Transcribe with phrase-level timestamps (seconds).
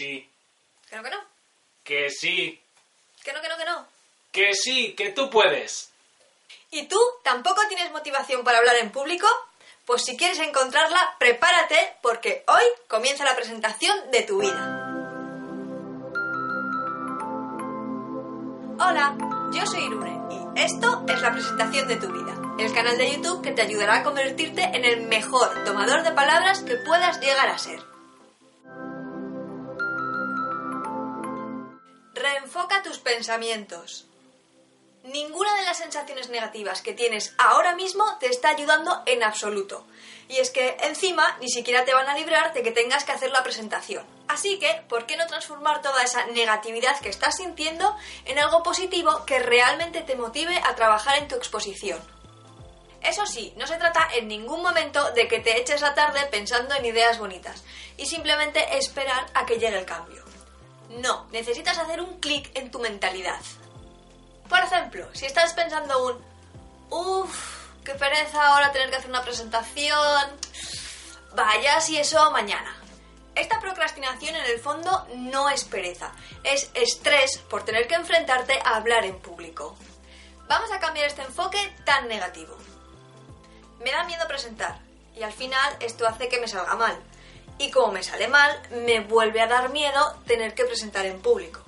[0.00, 0.30] Sí.
[0.88, 1.18] Que no, que no.
[1.84, 2.60] Que sí.
[3.22, 3.86] Que no, que no, que no.
[4.32, 5.90] Que sí, que tú puedes.
[6.70, 9.26] ¿Y tú tampoco tienes motivación para hablar en público?
[9.84, 14.86] Pues si quieres encontrarla, prepárate porque hoy comienza la presentación de tu vida.
[18.82, 19.16] Hola,
[19.52, 23.42] yo soy Irune y esto es la presentación de tu vida, el canal de YouTube
[23.42, 27.58] que te ayudará a convertirte en el mejor tomador de palabras que puedas llegar a
[27.58, 27.89] ser.
[32.52, 34.06] Reenfoca tus pensamientos.
[35.04, 39.86] Ninguna de las sensaciones negativas que tienes ahora mismo te está ayudando en absoluto.
[40.28, 43.30] Y es que encima ni siquiera te van a librar de que tengas que hacer
[43.30, 44.04] la presentación.
[44.26, 49.24] Así que, ¿por qué no transformar toda esa negatividad que estás sintiendo en algo positivo
[49.26, 52.00] que realmente te motive a trabajar en tu exposición?
[53.00, 56.74] Eso sí, no se trata en ningún momento de que te eches la tarde pensando
[56.74, 57.62] en ideas bonitas
[57.96, 60.29] y simplemente esperar a que llegue el cambio.
[60.90, 63.40] No, necesitas hacer un clic en tu mentalidad.
[64.48, 66.24] Por ejemplo, si estás pensando un,
[66.90, 70.30] uff, qué pereza ahora tener que hacer una presentación,
[71.34, 72.76] vaya si eso mañana.
[73.36, 76.12] Esta procrastinación en el fondo no es pereza,
[76.42, 79.76] es estrés por tener que enfrentarte a hablar en público.
[80.48, 82.56] Vamos a cambiar este enfoque tan negativo.
[83.84, 84.80] Me da miedo presentar
[85.14, 86.98] y al final esto hace que me salga mal.
[87.60, 91.60] Y como me sale mal, me vuelve a dar miedo tener que presentar en público.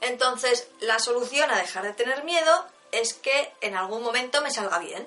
[0.00, 4.80] Entonces, la solución a dejar de tener miedo es que en algún momento me salga
[4.80, 5.06] bien.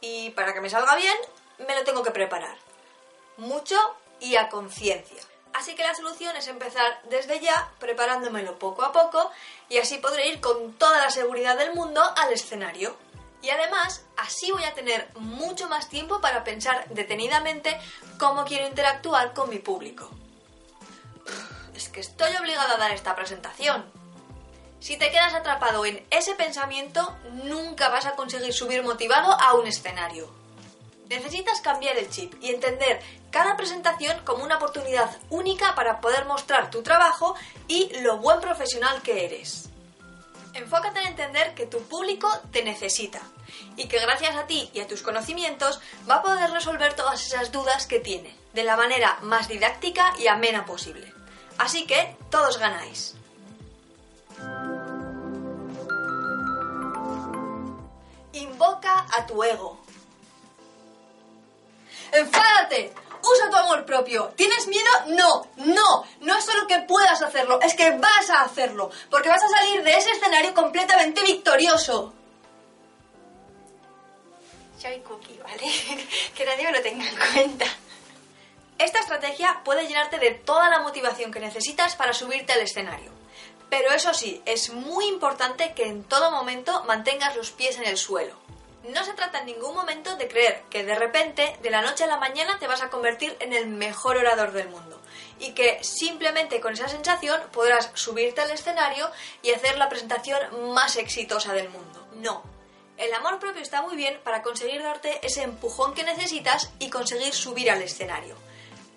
[0.00, 1.16] Y para que me salga bien,
[1.68, 2.56] me lo tengo que preparar.
[3.36, 3.76] Mucho
[4.18, 5.22] y a conciencia.
[5.52, 9.30] Así que la solución es empezar desde ya, preparándomelo poco a poco,
[9.68, 12.96] y así podré ir con toda la seguridad del mundo al escenario.
[13.44, 17.78] Y además, así voy a tener mucho más tiempo para pensar detenidamente
[18.18, 20.08] cómo quiero interactuar con mi público.
[21.74, 23.84] Es que estoy obligada a dar esta presentación.
[24.80, 29.66] Si te quedas atrapado en ese pensamiento, nunca vas a conseguir subir motivado a un
[29.66, 30.32] escenario.
[31.10, 36.70] Necesitas cambiar el chip y entender cada presentación como una oportunidad única para poder mostrar
[36.70, 37.34] tu trabajo
[37.68, 39.68] y lo buen profesional que eres.
[40.54, 43.20] Enfócate en entender que tu público te necesita
[43.76, 47.50] y que gracias a ti y a tus conocimientos va a poder resolver todas esas
[47.50, 51.12] dudas que tiene de la manera más didáctica y amena posible.
[51.58, 53.16] Así que todos ganáis.
[58.32, 59.80] Invoca a tu ego.
[62.12, 62.92] ¡Enfádate!
[63.24, 64.32] Usa tu amor propio.
[64.36, 64.90] ¿Tienes miedo?
[65.08, 66.04] No, no.
[66.20, 68.90] No es solo que puedas hacerlo, es que vas a hacerlo.
[69.10, 72.12] Porque vas a salir de ese escenario completamente victorioso.
[74.78, 75.62] Soy cookie, ¿vale?
[76.34, 77.64] que nadie me lo tenga en cuenta.
[78.78, 83.10] Esta estrategia puede llenarte de toda la motivación que necesitas para subirte al escenario.
[83.70, 87.96] Pero eso sí, es muy importante que en todo momento mantengas los pies en el
[87.96, 88.36] suelo.
[88.84, 92.06] No se trata en ningún momento de creer que de repente, de la noche a
[92.06, 95.00] la mañana, te vas a convertir en el mejor orador del mundo.
[95.38, 99.10] Y que simplemente con esa sensación podrás subirte al escenario
[99.42, 100.38] y hacer la presentación
[100.74, 102.06] más exitosa del mundo.
[102.16, 102.42] No.
[102.98, 107.32] El amor propio está muy bien para conseguir darte ese empujón que necesitas y conseguir
[107.32, 108.36] subir al escenario.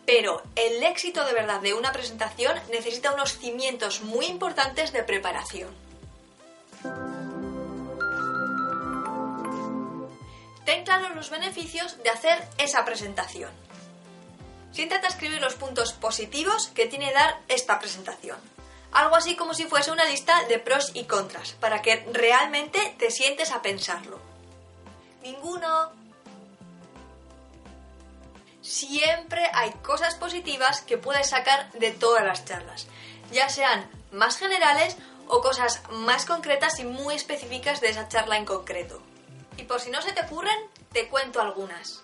[0.05, 5.86] Pero el éxito de verdad de una presentación necesita unos cimientos muy importantes de preparación.
[10.87, 13.51] Claros los beneficios de hacer esa presentación.
[14.71, 18.37] Siéntate a escribir los puntos positivos que tiene dar esta presentación.
[18.93, 23.11] Algo así como si fuese una lista de pros y contras, para que realmente te
[23.11, 24.17] sientes a pensarlo.
[25.23, 25.91] Ninguno.
[28.61, 32.87] Siempre hay cosas positivas que puedes sacar de todas las charlas,
[33.33, 34.95] ya sean más generales
[35.27, 39.01] o cosas más concretas y muy específicas de esa charla en concreto.
[39.57, 40.57] Y por si no se te ocurren,
[40.91, 42.03] te cuento algunas.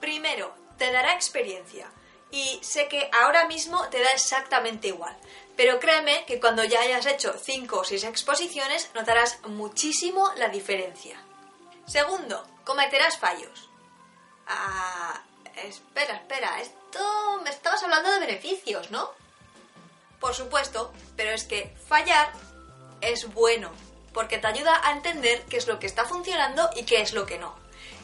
[0.00, 1.90] Primero, te dará experiencia.
[2.30, 5.16] Y sé que ahora mismo te da exactamente igual.
[5.56, 11.20] Pero créeme que cuando ya hayas hecho 5 o 6 exposiciones notarás muchísimo la diferencia.
[11.86, 13.68] Segundo, cometerás fallos.
[14.46, 15.22] Ah,
[15.56, 19.10] espera, espera, esto me estabas hablando de beneficios, ¿no?
[20.20, 22.32] Por supuesto, pero es que fallar
[23.00, 23.70] es bueno,
[24.12, 27.26] porque te ayuda a entender qué es lo que está funcionando y qué es lo
[27.26, 27.54] que no.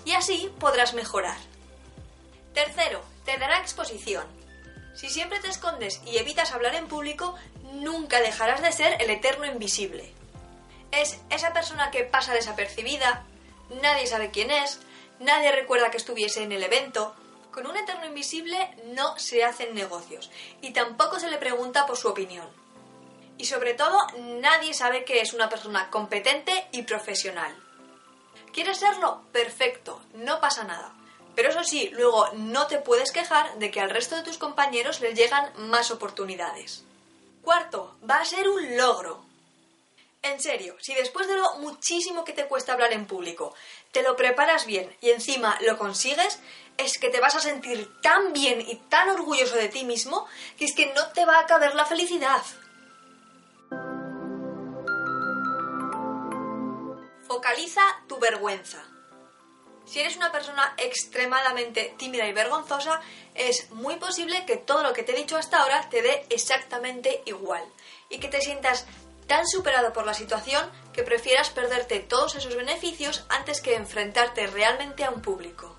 [0.05, 1.39] Y así podrás mejorar.
[2.53, 4.27] Tercero, te dará exposición.
[4.95, 7.35] Si siempre te escondes y evitas hablar en público,
[7.73, 10.12] nunca dejarás de ser el eterno invisible.
[10.93, 13.25] Es esa persona que pasa desapercibida,
[13.83, 14.79] nadie sabe quién es,
[15.19, 17.17] nadie recuerda que estuviese en el evento.
[17.51, 18.56] Con un eterno invisible
[18.87, 20.31] no se hacen negocios
[20.61, 22.49] y tampoco se le pregunta por su opinión.
[23.37, 23.99] Y sobre todo,
[24.41, 27.63] nadie sabe que es una persona competente y profesional.
[28.55, 29.23] ¿Quieres serlo?
[29.33, 30.95] Perfecto, no pasa nada.
[31.35, 35.01] Pero eso sí, luego no te puedes quejar de que al resto de tus compañeros
[35.01, 36.85] les llegan más oportunidades.
[37.43, 39.25] Cuarto, va a ser un logro.
[40.23, 43.56] En serio, si después de lo muchísimo que te cuesta hablar en público,
[43.91, 46.39] te lo preparas bien y encima lo consigues,
[46.77, 50.67] es que te vas a sentir tan bien y tan orgulloso de ti mismo que
[50.67, 52.43] es que no te va a caber la felicidad.
[57.44, 58.79] Focaliza tu vergüenza.
[59.85, 63.02] Si eres una persona extremadamente tímida y vergonzosa,
[63.35, 67.20] es muy posible que todo lo que te he dicho hasta ahora te dé exactamente
[67.26, 67.62] igual
[68.08, 68.87] y que te sientas
[69.26, 75.05] tan superado por la situación que prefieras perderte todos esos beneficios antes que enfrentarte realmente
[75.05, 75.76] a un público.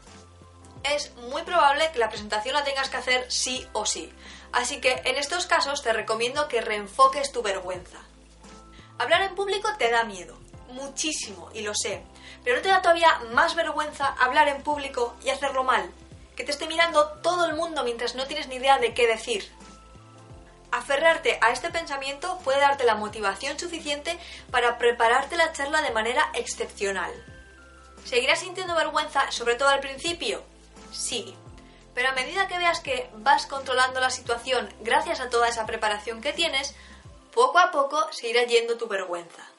[0.83, 4.13] Es muy probable que la presentación la tengas que hacer sí o sí,
[4.51, 7.97] así que en estos casos te recomiendo que reenfoques tu vergüenza.
[8.99, 10.37] Hablar en público te da miedo,
[10.69, 12.03] muchísimo, y lo sé,
[12.43, 15.91] pero ¿no te da todavía más vergüenza hablar en público y hacerlo mal?
[16.35, 19.51] Que te esté mirando todo el mundo mientras no tienes ni idea de qué decir.
[20.71, 24.19] Aferrarte a este pensamiento puede darte la motivación suficiente
[24.51, 27.13] para prepararte la charla de manera excepcional.
[28.03, 30.43] ¿Seguirás sintiendo vergüenza, sobre todo al principio?
[30.91, 31.35] Sí.
[31.93, 36.21] Pero a medida que veas que vas controlando la situación gracias a toda esa preparación
[36.21, 36.75] que tienes,
[37.33, 39.54] poco a poco se irá yendo tu vergüenza.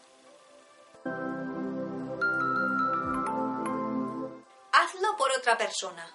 [4.86, 6.08] Hazlo por otra persona.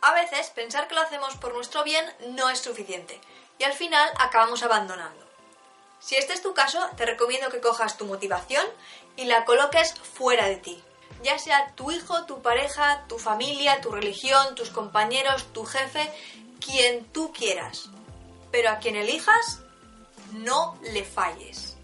[0.00, 3.20] A veces pensar que lo hacemos por nuestro bien no es suficiente
[3.58, 5.26] y al final acabamos abandonando.
[5.98, 8.64] Si este es tu caso, te recomiendo que cojas tu motivación
[9.16, 10.80] y la coloques fuera de ti.
[11.24, 16.12] Ya sea tu hijo, tu pareja, tu familia, tu religión, tus compañeros, tu jefe,
[16.64, 17.88] quien tú quieras.
[18.52, 19.58] Pero a quien elijas,
[20.30, 21.76] no le falles.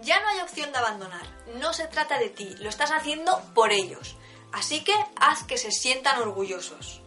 [0.00, 1.26] Ya no hay opción de abandonar.
[1.60, 4.16] No se trata de ti, lo estás haciendo por ellos.
[4.54, 7.00] Así que haz que se sientan orgullosos.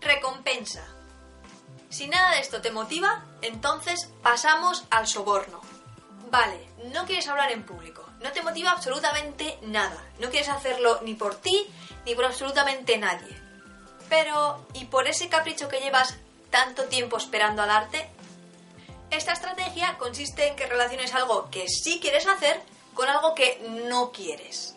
[0.00, 0.84] Recompensa.
[1.88, 5.60] Si nada de esto te motiva, entonces pasamos al soborno.
[6.32, 11.14] Vale, no quieres hablar en público, no te motiva absolutamente nada, no quieres hacerlo ni
[11.14, 11.68] por ti
[12.04, 13.40] ni por absolutamente nadie.
[14.08, 16.16] Pero, ¿y por ese capricho que llevas
[16.50, 18.10] tanto tiempo esperando a darte?
[19.10, 22.60] Esta estrategia consiste en que relaciones algo que sí quieres hacer
[22.94, 23.58] con algo que
[23.88, 24.74] no quieres.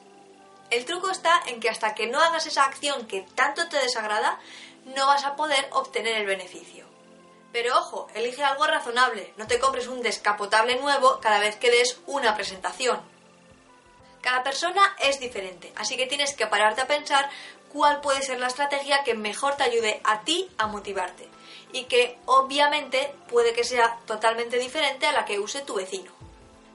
[0.70, 4.40] El truco está en que hasta que no hagas esa acción que tanto te desagrada,
[4.86, 6.86] no vas a poder obtener el beneficio.
[7.52, 12.00] Pero ojo, elige algo razonable, no te compres un descapotable nuevo cada vez que des
[12.08, 13.00] una presentación.
[14.22, 17.30] Cada persona es diferente, así que tienes que pararte a pensar
[17.72, 21.28] cuál puede ser la estrategia que mejor te ayude a ti a motivarte
[21.74, 26.12] y que obviamente puede que sea totalmente diferente a la que use tu vecino.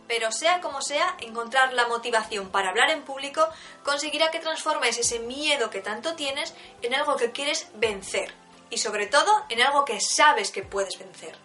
[0.08, 3.46] Pero sea como sea, encontrar la motivación para hablar en público
[3.84, 8.32] conseguirá que transformes ese miedo que tanto tienes en algo que quieres vencer
[8.70, 11.36] y sobre todo en algo que sabes que puedes vencer.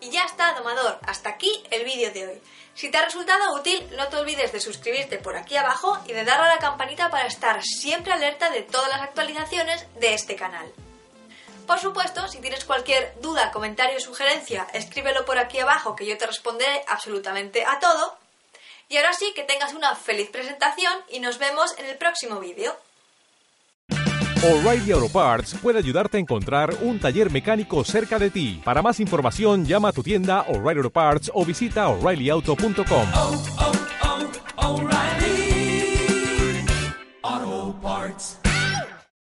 [0.00, 2.42] Y ya está, domador, hasta aquí el vídeo de hoy.
[2.74, 6.24] Si te ha resultado útil, no te olvides de suscribirte por aquí abajo y de
[6.24, 10.72] darle a la campanita para estar siempre alerta de todas las actualizaciones de este canal.
[11.68, 16.16] Por supuesto, si tienes cualquier duda, comentario o sugerencia, escríbelo por aquí abajo que yo
[16.16, 18.16] te responderé absolutamente a todo.
[18.88, 22.74] Y ahora sí, que tengas una feliz presentación y nos vemos en el próximo vídeo.
[24.42, 28.62] O'Reilly Auto Parts puede ayudarte a encontrar un taller mecánico cerca de ti.
[28.64, 33.77] Para más información, llama a tu tienda O'Reilly Auto Parts o visita oreillyauto.com.